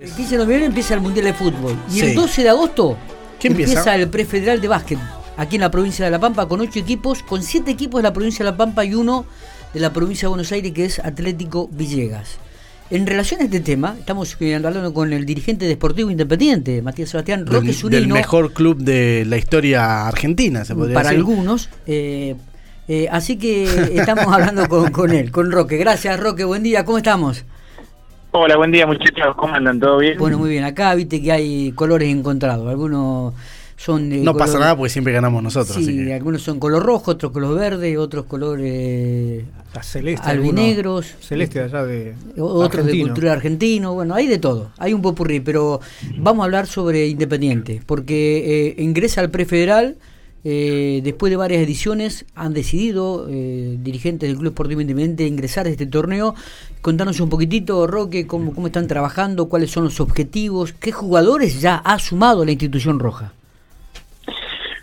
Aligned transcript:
El 0.00 0.10
15 0.10 0.30
de 0.38 0.38
noviembre 0.44 0.66
empieza 0.66 0.94
el 0.94 1.00
Mundial 1.00 1.26
de 1.26 1.34
Fútbol. 1.34 1.76
Y 1.90 2.00
Sí. 2.00 2.00
el 2.00 2.14
12 2.14 2.42
de 2.42 2.48
agosto 2.48 2.96
¿Qué 3.38 3.48
empieza? 3.48 3.94
el 3.96 4.08
prefederal 4.08 4.60
de 4.60 4.68
básquet. 4.68 4.98
Aquí 5.36 5.56
en 5.56 5.60
la 5.62 5.70
provincia 5.70 6.04
de 6.04 6.10
La 6.10 6.18
Pampa 6.18 6.46
con 6.48 6.60
ocho 6.60 6.78
equipos, 6.78 7.22
con 7.22 7.42
siete 7.42 7.70
equipos 7.70 7.98
de 8.00 8.04
la 8.04 8.12
provincia 8.12 8.44
de 8.44 8.50
La 8.50 8.56
Pampa 8.56 8.84
y 8.84 8.94
uno 8.94 9.26
de 9.74 9.80
la 9.80 9.92
provincia 9.92 10.26
de 10.26 10.30
Buenos 10.30 10.50
Aires 10.52 10.72
que 10.72 10.84
es 10.86 10.98
Atlético 11.00 11.68
Villegas. 11.70 12.38
En 12.90 13.06
relación 13.06 13.40
a 13.40 13.44
este 13.44 13.60
tema, 13.60 13.94
estamos 13.98 14.36
eh, 14.40 14.54
hablando 14.56 14.92
con 14.92 15.12
el 15.12 15.24
dirigente 15.24 15.66
de 15.66 15.74
Sportivo 15.74 16.10
Independiente, 16.10 16.82
Matías 16.82 17.10
Sebastián 17.10 17.46
Roque 17.46 17.66
del, 17.68 17.74
Zunino. 17.76 18.00
del 18.00 18.08
mejor 18.08 18.52
club 18.52 18.78
de 18.78 19.24
la 19.26 19.36
historia 19.36 20.08
argentina, 20.08 20.64
se 20.64 20.74
podría 20.74 20.94
para 20.94 21.10
decir. 21.10 21.18
algunos. 21.18 21.68
eh, 21.86 22.34
eh, 22.88 23.06
así 23.12 23.36
que 23.36 23.92
estamos 23.94 24.24
hablando 24.32 24.66
con, 24.68 24.90
con 24.90 25.12
él, 25.12 25.30
con 25.30 25.52
Roque. 25.52 25.76
Gracias, 25.76 26.18
Roque. 26.18 26.42
Buen 26.44 26.62
día. 26.64 26.84
¿Cómo 26.84 26.98
estamos? 26.98 27.44
Hola, 28.32 28.56
buen 28.56 28.70
día 28.70 28.86
muchachos, 28.86 29.34
¿cómo 29.36 29.54
andan? 29.54 29.80
¿Todo 29.80 29.98
bien? 29.98 30.16
Bueno, 30.18 30.38
muy 30.38 30.50
bien. 30.50 30.64
Acá 30.64 30.94
viste 30.94 31.20
que 31.20 31.32
hay 31.32 31.72
colores 31.72 32.08
encontrados. 32.08 32.68
Algunos 32.68 33.34
son. 33.76 34.08
de 34.08 34.18
No 34.18 34.36
pasa 34.36 34.58
nada 34.60 34.76
porque 34.76 34.90
siempre 34.90 35.12
ganamos 35.12 35.42
nosotros. 35.42 35.76
así 35.76 35.86
Sí, 35.86 36.04
que- 36.04 36.14
algunos 36.14 36.40
son 36.42 36.60
color 36.60 36.82
rojo, 36.84 37.10
otros 37.12 37.32
color 37.32 37.58
verde, 37.58 37.98
otros 37.98 38.26
colores 38.26 39.42
La 39.74 39.82
celeste. 39.82 40.28
albinegros. 40.30 41.06
alguno 41.06 41.26
celeste 41.26 41.58
de 41.58 41.64
allá 41.64 41.84
de. 41.84 42.14
otros 42.38 42.86
de 42.86 43.00
cultura 43.00 43.32
argentino, 43.32 43.94
bueno, 43.94 44.14
hay 44.14 44.28
de 44.28 44.38
todo, 44.38 44.70
hay 44.78 44.92
un 44.94 45.02
popurrí, 45.02 45.40
pero 45.40 45.80
vamos 46.18 46.42
a 46.42 46.44
hablar 46.44 46.68
sobre 46.68 47.08
Independiente, 47.08 47.80
porque 47.84 48.74
eh, 48.78 48.82
ingresa 48.82 49.22
al 49.22 49.30
prefederal, 49.30 49.96
eh, 50.44 51.00
después 51.04 51.30
de 51.30 51.36
varias 51.36 51.62
ediciones 51.62 52.24
han 52.34 52.54
decidido 52.54 53.26
eh, 53.28 53.76
dirigentes 53.80 54.28
del 54.28 54.38
Club 54.38 54.52
Sportivo 54.52 54.80
Independiente 54.80 55.26
ingresar 55.26 55.66
a 55.66 55.70
este 55.70 55.86
torneo. 55.86 56.34
Contanos 56.80 57.20
un 57.20 57.28
poquitito, 57.28 57.86
Roque, 57.86 58.26
cómo, 58.26 58.54
cómo 58.54 58.68
están 58.68 58.86
trabajando, 58.86 59.48
cuáles 59.48 59.70
son 59.70 59.84
los 59.84 60.00
objetivos, 60.00 60.72
qué 60.72 60.92
jugadores 60.92 61.60
ya 61.60 61.76
ha 61.76 61.98
sumado 61.98 62.44
la 62.44 62.52
institución 62.52 62.98
roja. 62.98 63.34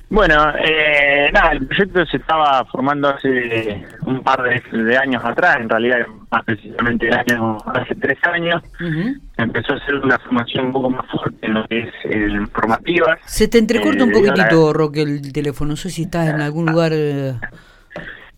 Bueno, 0.09 0.35
eh, 0.57 1.29
nada, 1.33 1.51
el 1.51 1.67
proyecto 1.67 2.05
se 2.05 2.15
estaba 2.17 2.63
formando 2.71 3.09
hace 3.09 3.85
un 4.05 4.21
par 4.23 4.41
de, 4.41 4.61
de 4.83 4.97
años 4.97 5.21
atrás, 5.25 5.57
en 5.59 5.67
realidad 5.67 5.97
más 6.31 6.43
precisamente 6.45 7.07
el 7.09 7.13
año, 7.13 7.57
hace 7.73 7.93
tres 7.95 8.17
años. 8.23 8.63
Ujú. 8.79 9.15
Empezó 9.37 9.73
a 9.73 9.85
ser 9.85 9.95
una 9.95 10.17
formación 10.19 10.67
un 10.67 10.71
poco 10.71 10.89
más 10.91 11.05
fuerte 11.11 11.45
en 11.45 11.53
lo 11.55 11.67
que 11.67 11.79
es 11.79 11.93
el 12.05 12.47
formativas. 12.47 13.19
Se 13.25 13.49
te 13.49 13.57
entrecorta 13.57 14.05
un 14.05 14.11
Eh, 14.11 14.13
poquitito, 14.13 14.71
Roque, 14.71 15.01
el 15.01 15.33
teléfono. 15.33 15.71
No 15.71 15.75
sé 15.75 15.89
si 15.89 16.03
estás 16.03 16.29
en 16.29 16.39
algún 16.39 16.67
lugar. 16.67 16.91
eh, 16.93 17.33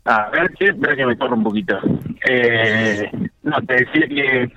A 0.06 0.30
ver, 0.32 0.52
espera 0.60 0.96
que 0.96 1.06
me 1.06 1.18
corro 1.18 1.36
un 1.36 1.44
poquito. 1.44 1.78
Eh, 2.28 3.12
no, 3.44 3.58
te 3.62 3.76
decía 3.76 4.08
que 4.08 4.52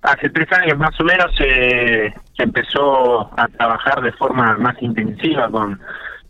hace 0.00 0.30
tres 0.30 0.50
años 0.52 0.78
más 0.78 0.98
o 0.98 1.04
menos 1.04 1.30
eh, 1.40 2.10
se 2.34 2.42
empezó 2.42 3.30
a 3.38 3.46
trabajar 3.48 4.00
de 4.00 4.12
forma 4.12 4.56
más 4.56 4.74
intensiva 4.80 5.50
con, 5.50 5.78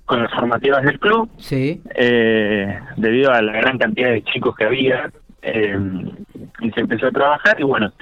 con 0.06 0.22
las 0.22 0.32
formativas 0.32 0.82
del 0.84 0.98
club. 0.98 1.28
Sí. 1.38 1.82
eh, 1.94 2.78
debido 2.96 3.32
a 3.32 3.42
la 3.42 3.52
gran 3.52 3.76
cantidad 3.78 4.10
de 4.10 4.22
chicos 4.24 4.54
que 4.56 4.64
había 4.64 5.10
eh, 5.42 5.78
y 6.60 6.70
se 6.70 6.80
empezó 6.80 7.06
a 7.08 7.10
trabajar 7.12 7.60
y 7.60 7.64
bueno 7.64 7.92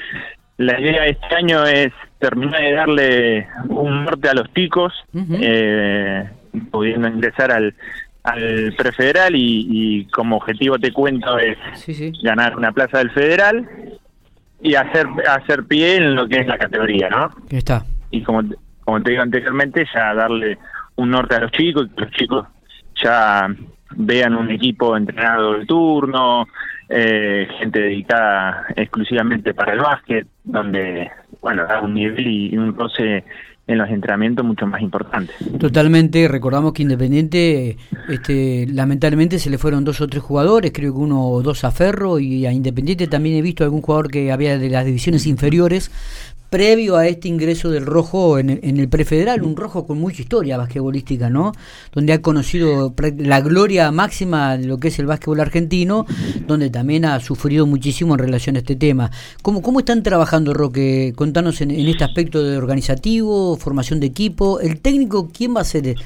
la 0.56 0.80
idea 0.80 1.02
de 1.02 1.11
este 1.11 1.34
año 1.34 1.64
es 1.66 1.92
terminar 2.20 2.61
de 2.61 2.72
darle 2.72 3.46
un 3.69 4.05
norte 4.05 4.28
a 4.28 4.34
los 4.34 4.52
chicos 4.55 4.92
Ujú. 5.12 5.36
eh, 5.41 6.28
pudiendo 6.70 7.08
ingresar 7.08 7.50
al 7.50 7.74
al 8.22 8.72
prefederal 8.78 9.34
y, 9.36 9.66
y 9.70 10.05
como 10.06 10.36
objetivo 10.36 10.78
te 10.78 10.92
cuento 10.92 11.39
es 11.39 11.58
Sí, 11.74 11.92
sí. 11.92 12.12
ganar 12.22 12.56
una 12.56 12.72
plaza 12.72 12.98
del 12.98 13.11
federal 13.11 13.68
y 14.62 14.74
hacer 14.77 15.06
hacer 15.28 15.64
pie 15.64 15.96
en 15.96 16.14
lo 16.14 16.27
que 16.27 16.41
es 16.41 16.46
la 16.46 16.56
categoría 16.56 17.11
no 17.11 17.30
está. 17.50 17.84
y 18.11 18.22
como, 18.22 18.42
como 18.84 19.02
te 19.02 19.11
digo 19.11 19.22
anteriormente, 19.22 19.84
ya 19.94 20.14
darle 20.14 20.56
un 20.96 21.10
norte 21.10 21.34
a 21.34 21.40
los 21.40 21.52
chicos, 21.52 21.88
que 21.94 22.00
los 22.02 22.10
chicos 22.12 22.46
ya 23.02 23.48
vean 23.96 24.34
un 24.36 24.50
equipo 24.50 24.96
entrenado 24.96 25.58
de 25.58 25.66
turno, 25.66 26.46
eh, 26.88 27.48
gente 27.58 27.80
dedicada 27.80 28.66
exclusivamente 28.77 29.54
para 29.54 29.72
el 29.72 29.80
básquet, 29.80 30.27
donde, 30.42 31.10
bueno, 31.40 31.64
da 31.66 31.80
un 31.80 31.94
nivel 31.94 32.27
y 32.27 32.56
un 32.56 32.77
roce 32.77 33.24
en 33.66 33.78
los 33.78 33.88
entrenamientos 33.88 34.44
mucho 34.44 34.66
más 34.66 34.83
importante. 34.83 35.33
Totalmente, 35.58 36.28
recordamos 36.28 36.74
que 36.74 36.83
Independiente, 36.83 37.78
este, 38.08 38.66
lamentablemente 38.68 39.38
se 39.38 39.48
le 39.48 39.56
fueron 39.56 39.84
dos 39.84 40.00
o 40.02 40.06
tres 40.06 40.22
jugadores, 40.22 40.72
creo 40.74 40.92
que 40.92 40.98
uno 40.98 41.28
o 41.28 41.42
dos 41.42 41.64
a 41.64 41.70
Ferro, 41.70 42.18
y 42.18 42.44
a 42.44 42.52
Independiente 42.52 43.06
también 43.06 43.36
he 43.36 43.42
visto 43.42 43.64
algún 43.64 43.80
jugador 43.80 44.10
que 44.10 44.30
había 44.30 44.58
de 44.58 44.68
las 44.68 44.84
divisiones 44.84 45.27
inferiores, 45.27 45.90
previo 46.54 46.94
a 46.94 47.08
este 47.08 47.26
ingreso 47.26 47.68
del 47.68 47.84
rojo 47.84 48.38
en 48.38 48.48
el, 48.48 48.60
en 48.62 48.78
el 48.78 48.88
prefederal, 48.88 49.42
un 49.42 49.56
rojo 49.56 49.88
con 49.88 49.98
mucha 49.98 50.22
historia 50.22 50.56
basquetbolística, 50.56 51.28
¿no? 51.28 51.50
Donde 51.90 52.12
ha 52.12 52.22
conocido 52.22 52.94
la 53.18 53.40
gloria 53.40 53.90
máxima 53.90 54.56
de 54.56 54.68
lo 54.68 54.78
que 54.78 54.86
es 54.86 55.00
el 55.00 55.06
básquetbol 55.06 55.40
argentino, 55.40 56.06
donde 56.46 56.70
también 56.70 57.06
ha 57.06 57.18
sufrido 57.18 57.66
muchísimo 57.66 58.14
en 58.14 58.20
relación 58.20 58.54
a 58.54 58.60
este 58.60 58.76
tema. 58.76 59.10
¿Cómo, 59.42 59.62
cómo 59.62 59.80
están 59.80 60.04
trabajando, 60.04 60.54
Roque? 60.54 61.12
Contanos 61.16 61.60
en, 61.60 61.72
en 61.72 61.88
este 61.88 62.04
aspecto 62.04 62.40
de 62.44 62.56
organizativo, 62.56 63.56
formación 63.56 63.98
de 63.98 64.06
equipo. 64.06 64.60
¿El 64.60 64.80
técnico 64.80 65.30
quién 65.36 65.56
va 65.56 65.62
a 65.62 65.64
ser? 65.64 65.96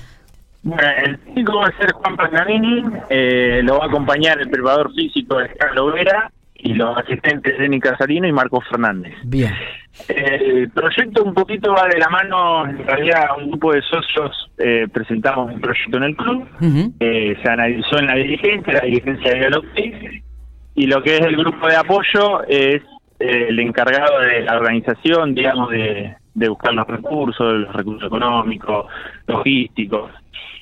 Bueno, 0.62 0.88
el 1.04 1.19
técnico 1.19 1.59
va 1.59 1.66
a 1.66 1.76
ser 1.76 1.92
Juan 1.92 2.16
Pagnanini, 2.16 2.84
eh, 3.10 3.60
lo 3.65 3.76
va 3.80 3.84
a 3.84 3.88
acompañar 3.88 4.41
el 4.41 4.48
preparador 4.48 4.94
físico 4.94 5.36
de 5.36 5.48
Carlos 5.59 5.92
Vera 5.92 6.32
y 6.54 6.72
los 6.72 6.97
asistentes 6.97 7.59
Denny 7.59 7.80
Casarino 7.80 8.26
y 8.26 8.32
Marcos 8.32 8.65
Fernández. 8.70 9.12
Bien. 9.25 9.53
El 10.06 10.70
proyecto 10.70 11.25
un 11.25 11.34
poquito 11.34 11.72
va 11.72 11.88
de 11.88 11.98
la 11.98 12.09
mano, 12.09 12.66
en 12.66 12.86
realidad 12.86 13.31
un 13.36 13.50
grupo 13.50 13.72
de 13.72 13.82
socios 13.82 14.50
eh, 14.59 14.86
presentamos 14.92 15.53
un 15.53 15.60
proyecto 15.60 15.97
en 15.97 16.03
el 16.04 16.16
club, 16.16 16.47
eh, 17.00 17.36
se 17.42 17.48
analizó 17.50 17.98
en 17.98 18.06
la 18.06 18.14
dirigencia, 18.14 18.72
la 18.75 18.81
dirigencia 18.81 19.32
de 19.32 19.50
lo 19.50 19.62
y 20.75 20.86
lo 20.86 21.03
que 21.03 21.16
es 21.16 21.20
el 21.22 21.36
grupo 21.36 21.66
de 21.66 21.76
apoyo 21.76 22.44
es 22.44 22.82
eh, 23.19 23.47
el 23.48 23.59
encargado 23.59 24.20
de 24.20 24.42
la 24.42 24.56
organización, 24.56 25.34
digamos, 25.34 25.70
de, 25.70 26.15
de 26.34 26.48
buscar 26.48 26.72
los 26.72 26.86
recursos, 26.86 27.53
los 27.53 27.75
recursos 27.75 28.06
económicos, 28.06 28.86
logísticos, 29.26 30.12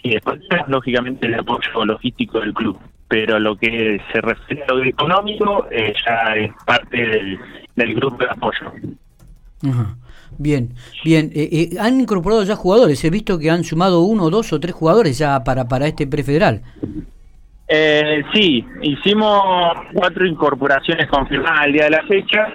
y 0.03 0.11
después, 0.11 0.41
lógicamente, 0.69 1.27
el 1.27 1.35
apoyo 1.35 1.85
logístico 1.85 2.41
del 2.41 2.55
club. 2.55 2.79
Pero 3.09 3.39
lo 3.39 3.57
que 3.57 4.01
se 4.11 4.21
refiere 4.21 4.65
a 4.65 4.73
lo 4.73 4.85
económico 4.85 5.67
eh, 5.71 5.93
ya 6.07 6.35
es 6.35 6.51
parte 6.65 6.97
del, 6.97 7.39
del 7.75 7.95
grupo 7.95 8.17
de 8.17 8.31
apoyo. 8.31 8.73
Ajá. 9.63 9.97
Bien, 10.39 10.75
bien. 11.05 11.31
Eh, 11.35 11.49
eh, 11.53 11.77
han 11.81 12.01
incorporado 12.01 12.43
ya 12.43 12.57
jugadores. 12.57 13.03
He 13.05 13.11
visto 13.11 13.39
que 13.39 13.51
han 13.51 13.65
sumado 13.65 14.03
uno, 14.03 14.29
dos 14.31 14.53
o 14.53 14.61
tres 14.61 14.75
jugadores 14.75 15.19
ya 15.19 15.43
para, 15.45 15.67
para 15.69 15.87
este 15.87 16.07
prefederal. 16.07 16.63
Eh, 17.69 18.23
sí, 18.33 18.65
hicimos 18.83 19.43
cuatro 19.93 20.27
incorporaciones 20.27 21.07
confirmadas 21.09 21.61
al 21.61 21.73
día 21.73 21.85
de 21.85 21.91
la 21.91 22.03
fecha. 22.03 22.49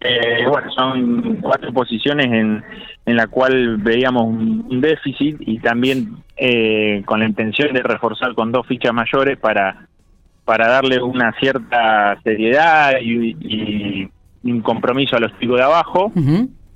Eh, 0.00 0.44
bueno, 0.48 0.70
son 0.72 1.36
cuatro 1.36 1.72
posiciones 1.72 2.26
en, 2.26 2.64
en 3.06 3.16
la 3.16 3.28
cual 3.28 3.76
veíamos 3.76 4.24
un, 4.24 4.80
déficit 4.80 5.36
y 5.40 5.60
también 5.60 6.16
eh, 6.36 7.02
con 7.06 7.20
la 7.20 7.26
intención 7.26 7.72
de 7.72 7.82
reforzar 7.82 8.34
con 8.34 8.50
dos 8.50 8.66
fichas 8.66 8.92
mayores 8.92 9.38
para, 9.38 9.86
para 10.44 10.66
darle 10.66 11.00
una 11.00 11.32
cierta 11.38 12.18
seriedad 12.24 12.94
y 13.00 14.08
un 14.44 14.60
compromiso 14.60 15.16
a 15.16 15.20
los 15.20 15.38
chicos 15.38 15.58
de 15.58 15.64
abajo. 15.64 16.12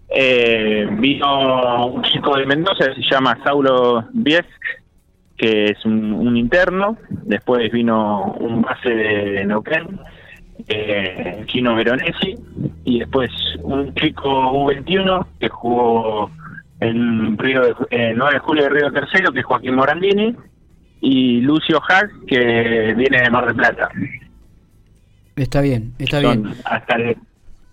Eh, 0.09 0.88
vino 0.99 1.87
un 1.88 2.03
chico 2.03 2.37
de 2.37 2.47
Mendoza 2.47 2.94
se 2.94 3.03
llama 3.10 3.38
Saulo 3.43 4.04
Viesk, 4.12 4.47
que 5.37 5.66
es 5.66 5.84
un, 5.84 6.12
un 6.12 6.37
interno. 6.37 6.97
Después 7.10 7.71
vino 7.72 8.37
un 8.38 8.62
base 8.62 8.88
de 8.88 9.44
Neuquén, 9.44 10.00
eh, 10.69 11.44
Chino 11.47 11.75
Veronesi. 11.75 12.34
Y 12.84 13.00
después 13.00 13.31
un 13.62 13.94
chico 13.94 14.28
U21 14.28 15.26
que 15.41 15.49
jugó 15.49 16.31
en 16.81 17.37
Río 17.37 17.62
de, 17.62 17.75
eh, 17.90 18.14
9 18.17 18.35
de 18.35 18.38
julio 18.40 18.62
de 18.64 18.69
Río 18.70 18.93
Tercero, 18.93 19.32
que 19.32 19.40
es 19.40 19.46
Joaquín 19.46 19.75
Morandini. 19.75 20.35
Y 21.00 21.40
Lucio 21.40 21.81
Hack, 21.81 22.11
que 22.26 22.94
viene 22.96 23.23
de 23.23 23.31
Mar 23.31 23.46
del 23.46 23.56
Plata. 23.56 23.90
Está 25.37 25.61
bien, 25.61 25.93
está 25.99 26.23
Son 26.23 26.43
bien. 26.43 26.55
Hasta 26.64 26.96
el, 26.96 27.17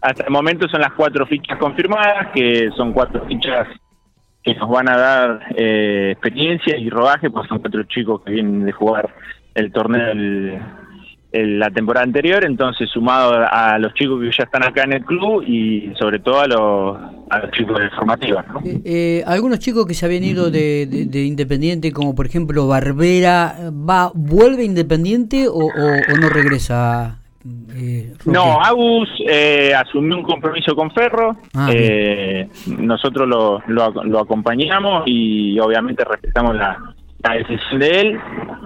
hasta 0.04 0.24
el 0.26 0.30
momento 0.32 0.68
son 0.68 0.82
las 0.82 0.94
cuatro 0.94 1.26
fichas 1.26 1.58
confirmadas, 1.58 2.28
que 2.34 2.70
son 2.78 2.94
cuatro 2.94 3.26
fichas 3.26 3.68
que 4.44 4.54
nos 4.56 4.70
van 4.70 4.90
a 4.90 4.98
dar 4.98 5.40
eh, 5.56 6.10
experiencia 6.12 6.78
y 6.78 6.90
rodaje, 6.90 7.30
pues 7.30 7.48
son 7.48 7.60
cuatro 7.60 7.84
chicos 7.84 8.22
que 8.26 8.34
vienen 8.34 8.66
de 8.66 8.72
jugar 8.74 9.10
el 9.56 9.72
torneo 9.72 10.12
el- 10.12 10.60
la 11.36 11.72
temporada 11.72 12.04
anterior, 12.04 12.44
entonces 12.46 12.88
sumado 12.92 13.34
a 13.50 13.80
los 13.80 13.92
chicos 13.96 14.22
que 14.22 14.30
ya 14.38 14.44
están 14.44 14.64
acá 14.64 14.84
en 14.84 14.94
el 14.94 15.04
club 15.04 15.42
y 15.48 15.92
sobre 15.98 16.20
todo 16.20 16.42
a 16.42 16.46
los, 16.48 16.98
a 17.32 17.40
los 17.40 17.52
chicos 17.52 17.80
de 17.80 17.90
formativas. 17.90 18.46
¿no? 18.50 18.60
Eh, 18.64 18.82
eh, 18.86 19.24
algunos 19.26 19.58
chicos 19.58 19.88
que 19.88 19.96
se 19.96 20.06
habían 20.06 20.26
ido 20.26 20.52
de, 20.52 20.86
de- 20.86 21.06
de 21.06 21.24
Independiente, 21.24 21.92
como 21.92 22.14
por 22.14 22.28
ejemplo 22.28 22.68
Barbera, 22.68 23.56
va 23.72 24.12
¿vuelve 24.14 24.64
Independiente 24.64 25.48
o- 25.48 25.54
o 25.56 26.18
no 26.22 26.30
regresa 26.30 27.20
Eh, 27.46 28.14
no, 28.26 28.62
Agus 28.62 29.10
eh, 29.28 29.74
asumió 29.76 30.18
un 30.18 30.24
compromiso 30.24 30.76
con 30.76 30.92
Ferro, 30.92 31.36
ah, 31.54 31.70
eh, 31.74 32.48
nosotros 32.68 33.28
lo, 33.28 33.62
lo, 33.68 34.20
acompañamos 34.20 35.04
y 35.08 35.60
obviamente 35.60 36.06
respetamos 36.06 36.56
la, 36.56 36.78
la 37.22 37.34
decisión 37.36 37.80
de 37.80 38.00
él. 38.00 38.20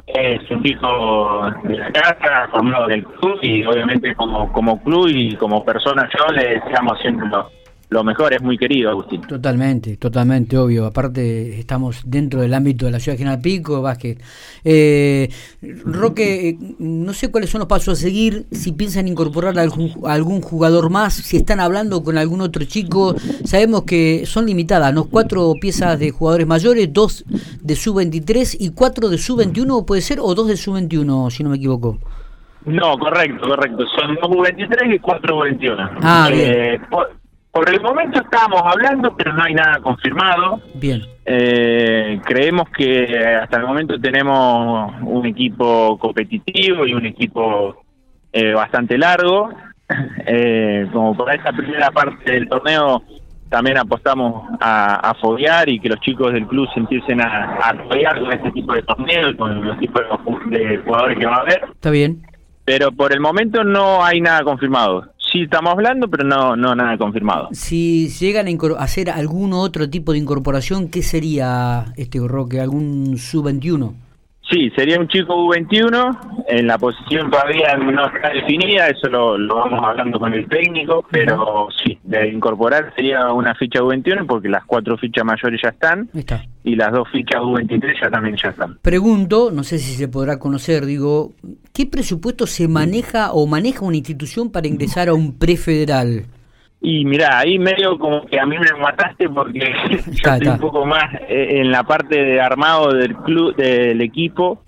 Es 0.05 0.49
un 0.51 0.65
hijo 0.65 1.51
de 1.63 1.77
la 1.77 1.91
casa, 1.91 2.47
formado 2.51 2.87
del 2.87 3.03
club 3.03 3.39
y 3.41 3.65
obviamente 3.65 4.13
como, 4.15 4.51
como 4.53 4.81
club 4.83 5.07
y 5.09 5.35
como 5.35 5.65
persona 5.65 6.07
yo 6.15 6.33
le 6.33 6.59
deseamos 6.59 6.99
siempre 6.99 7.27
lo, 7.29 7.49
lo 7.89 8.03
mejor, 8.03 8.33
es 8.33 8.41
muy 8.41 8.57
querido, 8.57 8.89
Agustín. 8.89 9.21
Totalmente, 9.21 9.95
totalmente, 9.95 10.57
obvio. 10.57 10.85
Aparte, 10.85 11.57
estamos 11.57 12.01
dentro 12.05 12.41
del 12.41 12.53
ámbito 12.53 12.85
de 12.85 12.91
la 12.91 12.99
ciudad 12.99 13.13
de 13.13 13.19
General 13.19 13.39
Pico, 13.39 13.81
básquet. 13.81 14.21
Eh, 14.65 15.29
Roque, 15.85 16.49
eh, 16.49 16.57
no 16.79 17.13
sé 17.13 17.31
cuáles 17.31 17.49
son 17.49 17.59
los 17.59 17.69
pasos 17.69 17.97
a 17.97 18.01
seguir, 18.01 18.45
si 18.51 18.73
piensan 18.73 19.07
incorporar 19.07 19.57
a 19.57 19.61
algún, 19.61 20.41
jugador 20.41 20.89
más, 20.89 21.13
si 21.13 21.37
están 21.37 21.61
hablando 21.61 22.03
con 22.03 22.17
algún 22.17 22.41
otro 22.41 22.65
chico. 22.65 23.15
Sabemos 23.45 23.83
que 23.83 24.25
son 24.25 24.47
limitadas, 24.47 24.93
¿no? 24.93 25.05
Cuatro 25.05 25.53
piezas 25.61 25.97
de 25.97 26.11
jugadores 26.11 26.45
mayores, 26.45 26.91
dos 26.91 27.23
de 27.61 27.75
sub-23 27.75 28.57
y 28.59 28.71
cuatro 28.71 29.07
de 29.07 29.17
sub-21, 29.17 29.85
puede 29.85 30.01
ser, 30.01 30.19
o 30.19 30.35
dos 30.35 30.49
de 30.49 30.57
sub-21, 30.57 31.31
si 31.31 31.41
no 31.41 31.51
me 31.51 31.55
equivoco. 31.55 31.99
No, 32.65 32.97
correcto, 32.97 33.47
correcto. 33.47 33.85
Son 33.97 34.15
dos 34.15 34.29
U23 34.29 34.93
y 34.93 34.99
cuatro 34.99 35.39
U21. 35.39 35.99
Ah, 36.01 36.27
bien. 36.29 36.51
Eh, 36.53 36.79
por 36.89 37.15
el 37.65 37.81
momento 37.81 38.19
estamos 38.21 38.61
hablando, 38.63 39.15
pero 39.15 39.33
no 39.33 39.43
hay 39.43 39.53
nada 39.53 39.79
confirmado. 39.79 40.61
Bien. 40.75 41.01
Eh, 41.25 42.19
creemos 42.25 42.69
que 42.69 43.17
hasta 43.41 43.57
el 43.57 43.65
momento 43.65 43.99
tenemos 43.99 44.93
un 45.01 45.25
equipo 45.25 45.97
competitivo 45.97 46.85
y 46.85 46.93
un 46.93 47.05
equipo 47.05 47.83
eh, 48.31 48.53
bastante 48.53 48.97
largo. 48.97 49.49
Eh, 50.29 50.85
como 50.91 51.15
para 51.15 51.35
esa 51.35 51.53
primera 51.53 51.89
parte 51.91 52.29
del 52.29 52.49
torneo 52.49 53.01
también 53.49 53.77
apostamos 53.77 54.49
a, 54.59 54.95
a 54.95 55.13
foguear 55.15 55.69
y 55.69 55.79
que 55.79 55.87
los 55.87 55.99
chicos 56.01 56.33
del 56.33 56.45
club 56.45 56.67
se 56.73 56.81
empiecen 56.81 57.21
a, 57.21 57.57
a 57.61 57.73
con 58.19 58.33
este 58.33 58.51
tipo 58.51 58.73
de 58.73 58.81
torneos, 58.83 59.35
con 59.37 59.65
los 59.65 59.79
tipos 59.79 60.01
de 60.49 60.77
jugadores 60.79 61.17
que 61.17 61.25
va 61.25 61.35
a 61.35 61.39
haber. 61.39 61.63
Está 61.71 61.89
bien. 61.89 62.21
Pero 62.65 62.91
por 62.91 63.13
el 63.13 63.21
momento 63.21 63.63
no 63.63 64.03
hay 64.03 64.19
nada 64.19 64.43
confirmado 64.43 65.05
estamos 65.43 65.71
hablando, 65.71 66.07
pero 66.09 66.23
no, 66.23 66.55
no 66.55 66.75
nada 66.75 66.97
confirmado. 66.97 67.49
Si 67.51 68.09
llegan 68.09 68.47
a 68.47 68.83
hacer 68.83 69.09
algún 69.09 69.53
otro 69.53 69.89
tipo 69.89 70.11
de 70.11 70.19
incorporación, 70.19 70.89
¿qué 70.89 71.01
sería 71.01 71.85
este 71.95 72.19
Roque? 72.19 72.59
¿Algún 72.59 73.17
sub-21? 73.17 73.93
Sí, 74.49 74.71
sería 74.75 74.97
un 74.97 75.09
chico 75.09 75.35
U21, 75.35 76.45
en 76.47 76.67
la 76.67 76.77
posición 76.77 77.29
todavía 77.29 77.75
no 77.75 78.05
está 78.07 78.29
definida, 78.29 78.87
eso 78.87 79.09
lo, 79.09 79.37
lo 79.37 79.55
vamos 79.55 79.83
hablando 79.83 80.19
con 80.19 80.33
el 80.33 80.47
técnico, 80.47 81.05
pero 81.11 81.67
sí, 81.83 81.99
de 82.03 82.29
incorporar 82.29 82.93
sería 82.95 83.31
una 83.33 83.53
ficha 83.55 83.81
U21 83.81 84.25
porque 84.25 84.47
las 84.47 84.63
cuatro 84.65 84.97
fichas 84.97 85.25
mayores 85.25 85.59
ya 85.61 85.69
están 85.69 86.09
está. 86.13 86.45
y 86.63 86.75
las 86.77 86.93
dos 86.93 87.09
fichas 87.11 87.41
U23 87.41 88.01
ya 88.01 88.09
también 88.09 88.37
ya 88.41 88.49
están. 88.49 88.77
Pregunto, 88.81 89.51
no 89.51 89.63
sé 89.63 89.79
si 89.79 89.95
se 89.95 90.07
podrá 90.07 90.39
conocer, 90.39 90.85
digo, 90.85 91.33
¿qué 91.73 91.85
presupuesto 91.85 92.47
se 92.47 92.69
maneja 92.69 93.33
o 93.33 93.47
maneja 93.47 93.83
una 93.83 93.97
institución 93.97 94.49
para 94.49 94.67
ingresar 94.67 95.09
a 95.09 95.13
un 95.13 95.37
prefederal? 95.37 96.23
Y 96.79 97.05
mira, 97.05 97.39
ahí 97.39 97.57
medio 97.57 97.97
como 97.97 98.25
que 98.25 98.39
a 98.39 98.45
mí 98.45 98.55
me 98.57 98.79
mataste 98.79 99.27
porque 99.29 99.59
yo 99.89 100.31
estoy 100.31 100.47
un 100.47 100.59
poco 100.59 100.85
más 100.85 101.13
eh, 101.27 101.59
en 101.61 101.71
la 101.71 101.83
parte 101.83 102.23
de 102.23 102.39
armado 102.39 102.93
del 102.93 103.15
club, 103.17 103.55
del 103.55 103.99
equipo 104.01 104.63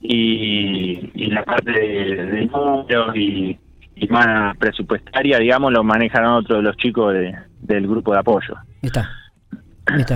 y, 0.00 1.10
y 1.14 1.26
la 1.26 1.44
parte 1.44 1.72
de, 1.72 2.46
números 2.46 3.16
y, 3.16 3.58
más 4.08 4.56
presupuestaria, 4.56 5.38
digamos, 5.38 5.72
lo 5.72 5.82
manejan 5.82 6.24
otros 6.24 6.62
los 6.62 6.76
chicos 6.76 7.12
de, 7.12 7.34
del 7.60 7.88
grupo 7.88 8.12
de 8.12 8.20
apoyo. 8.20 8.54
Está. 8.80 9.10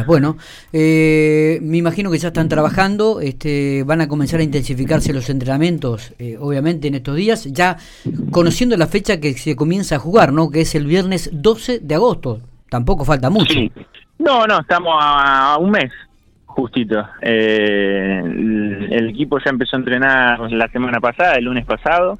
Bueno, 0.06 0.36
eh, 0.72 1.58
me 1.62 1.78
imagino 1.78 2.10
que 2.10 2.18
ya 2.18 2.28
están 2.28 2.48
trabajando, 2.48 3.20
este, 3.20 3.84
van 3.84 4.00
a 4.00 4.08
comenzar 4.08 4.40
a 4.40 4.42
intensificarse 4.42 5.12
los 5.12 5.28
entrenamientos, 5.30 6.14
eh, 6.18 6.36
obviamente 6.38 6.88
en 6.88 6.94
estos 6.94 7.16
días, 7.16 7.44
ya 7.52 7.76
conociendo 8.30 8.76
la 8.76 8.86
fecha 8.86 9.20
que 9.20 9.32
se 9.34 9.56
comienza 9.56 9.96
a 9.96 9.98
jugar, 9.98 10.32
¿no? 10.32 10.50
Que 10.50 10.62
es 10.62 10.74
el 10.74 10.86
viernes 10.86 11.30
12 11.32 11.80
de 11.80 11.94
agosto. 11.94 12.40
Tampoco 12.68 13.04
falta 13.04 13.30
mucho. 13.30 13.54
No, 14.18 14.46
no, 14.46 14.60
estamos 14.60 14.94
a, 15.00 15.56
un 15.58 15.70
mes, 15.70 15.92
justito. 16.46 17.04
Eh, 17.20 18.22
el, 18.24 19.10
equipo 19.10 19.38
ya 19.38 19.50
empezó 19.50 19.76
a 19.76 19.80
entrenar 19.80 20.52
la 20.52 20.68
semana 20.68 21.00
pasada, 21.00 21.34
el 21.34 21.44
lunes 21.44 21.66
pasado, 21.66 22.18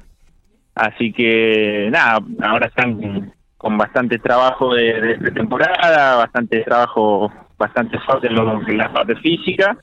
así 0.75 1.11
que 1.13 1.89
nada, 1.91 2.19
ahora 2.41 2.67
están 2.67 3.31
con 3.57 3.77
bastante 3.77 4.19
trabajo 4.19 4.75
de, 4.75 5.17
de 5.17 5.31
temporada, 5.31 6.17
bastante 6.17 6.59
trabajo 6.61 7.31
bastante 7.63 7.97
fuerte 7.99 8.27
en, 8.27 8.77
la 8.77 8.91
parte 8.91 9.15
física. 9.17 9.77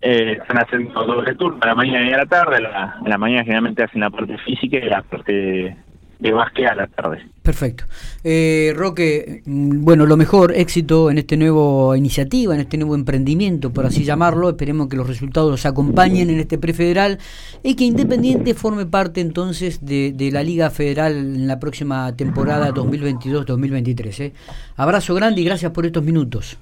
Eh, 0.00 0.38
están 0.40 0.58
haciendo 0.58 1.04
doble 1.04 1.34
turno 1.34 1.58
a 1.60 1.66
la 1.66 1.74
mañana 1.74 2.08
y 2.08 2.12
a 2.12 2.18
la 2.18 2.26
tarde. 2.26 2.60
La, 2.60 2.96
en 3.04 3.10
la 3.10 3.18
mañana 3.18 3.44
generalmente 3.44 3.82
hacen 3.82 4.00
la 4.00 4.10
parte 4.10 4.38
física 4.38 4.78
y 4.78 4.88
la 4.88 5.02
parte 5.02 5.76
de, 6.18 6.32
básquet 6.32 6.66
a 6.66 6.74
la 6.74 6.86
tarde. 6.86 7.18
Perfecto. 7.42 7.84
Eh, 8.24 8.72
Roque, 8.74 9.42
mm, 9.44 9.84
bueno, 9.84 10.06
lo 10.06 10.16
mejor, 10.16 10.52
éxito 10.54 11.10
en 11.10 11.18
este 11.18 11.36
nuevo 11.36 11.94
iniciativa, 11.94 12.54
en 12.54 12.62
este 12.62 12.78
nuevo 12.78 12.94
emprendimiento, 12.94 13.72
por 13.72 13.84
así 13.84 14.04
llamarlo. 14.04 14.48
Esperemos 14.48 14.88
que 14.88 14.96
los 14.96 15.06
resultados 15.06 15.50
los 15.50 15.66
acompañen 15.66 16.30
en 16.30 16.40
este 16.40 16.56
prefederal 16.56 17.18
y 17.62 17.74
que 17.74 17.84
Independiente 17.84 18.54
forme 18.54 18.86
parte 18.86 19.20
entonces 19.20 19.84
de, 19.84 20.12
de 20.12 20.30
la 20.30 20.42
Liga 20.42 20.70
Federal 20.70 21.12
en 21.12 21.46
la 21.46 21.60
próxima 21.60 22.16
temporada 22.16 22.72
2022-2023. 22.72 24.20
¿eh? 24.20 24.32
Abrazo 24.76 25.14
grande 25.14 25.42
y 25.42 25.44
gracias 25.44 25.72
por 25.72 25.84
estos 25.84 26.02
minutos. 26.02 26.58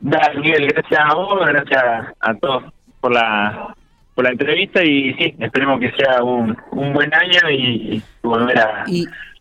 Dale, 0.00 0.40
Miguel, 0.40 0.68
gracias 0.68 1.00
a 1.00 1.14
vos, 1.14 1.38
gracias 1.46 2.14
a 2.20 2.34
todos 2.34 2.64
por 3.00 3.12
la 3.12 3.74
por 4.16 4.24
la 4.24 4.30
entrevista 4.30 4.82
y 4.82 5.12
sí, 5.14 5.34
esperemos 5.38 5.78
que 5.78 5.92
sea 5.92 6.24
un, 6.24 6.56
un 6.72 6.92
buen 6.94 7.12
año 7.12 7.50
y, 7.50 8.02
volver 8.22 8.58
a, 8.58 8.84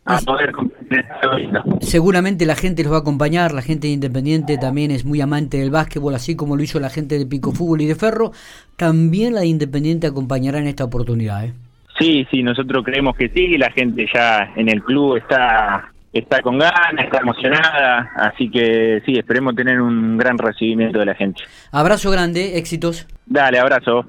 a 0.04 0.20
poder 0.20 0.52
Seguramente 1.80 2.46
la 2.46 2.56
gente 2.56 2.84
los 2.84 2.92
va 2.92 2.98
a 2.98 3.00
acompañar, 3.00 3.54
la 3.54 3.62
gente 3.62 3.88
Independiente 3.88 4.58
también 4.58 4.92
es 4.92 5.06
muy 5.06 5.22
amante 5.22 5.58
del 5.58 5.72
básquetbol, 5.72 6.14
así 6.14 6.36
como 6.36 6.58
lo 6.58 6.62
hizo 6.62 6.82
la 6.82 6.90
gente 6.90 7.18
de 7.18 7.26
Pico 7.26 7.54
Fútbol 7.54 7.82
y 7.82 7.86
de 7.86 7.96
Ferro, 7.96 8.34
también 8.76 9.34
la 9.34 9.46
Independiente 9.46 10.08
acompañará 10.08 10.60
en 10.60 10.68
esta 10.68 10.84
oportunidad. 10.84 11.46
¿eh? 11.46 11.54
Sí, 11.98 12.28
sí, 12.30 12.44
nosotros 12.44 12.84
creemos 12.84 13.16
que 13.16 13.30
sí, 13.30 13.58
la 13.58 13.72
gente 13.72 14.06
ya 14.14 14.52
en 14.58 14.68
el 14.68 14.84
club 14.84 15.16
está 15.16 15.90
está 16.20 16.42
con 16.42 16.58
ganas, 16.58 17.04
está 17.04 17.20
emocionada, 17.20 18.12
así 18.16 18.50
que 18.50 19.02
sí, 19.06 19.14
esperemos 19.18 19.54
tener 19.56 19.82
un 19.82 20.18
gran 20.18 20.38
recibimiento 20.38 20.98
de 21.00 21.06
la 21.06 21.16
gente. 21.16 21.44
Abrazo 21.72 22.10
grande, 22.10 22.58
éxitos. 22.58 23.06
Dale, 23.26 23.60
abrazo. 23.60 24.06